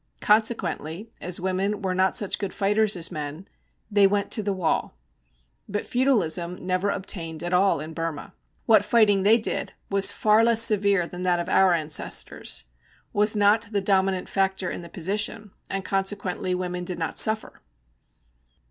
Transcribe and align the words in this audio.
Consequently, 0.19 1.11
as 1.21 1.39
women 1.39 1.83
were 1.83 1.93
not 1.93 2.15
such 2.15 2.39
good 2.39 2.55
fighters 2.55 2.95
as 2.95 3.11
men, 3.11 3.47
they 3.91 4.07
went 4.07 4.31
to 4.31 4.41
the 4.41 4.51
wall. 4.51 4.95
But 5.69 5.85
feudalism 5.85 6.65
never 6.65 6.89
obtained 6.89 7.43
at 7.43 7.53
all 7.53 7.79
in 7.79 7.93
Burma. 7.93 8.33
What 8.65 8.83
fighting 8.83 9.21
they 9.21 9.37
did 9.37 9.73
was 9.91 10.11
far 10.11 10.43
less 10.43 10.63
severe 10.63 11.05
than 11.05 11.21
that 11.21 11.39
of 11.39 11.49
our 11.49 11.73
ancestors, 11.73 12.63
was 13.13 13.35
not 13.35 13.67
the 13.71 13.79
dominant 13.81 14.27
factor 14.27 14.71
in 14.71 14.81
the 14.81 14.89
position, 14.89 15.51
and 15.69 15.85
consequently 15.85 16.55
woman 16.55 16.83
did 16.83 16.97
not 16.97 17.19
suffer. 17.19 17.61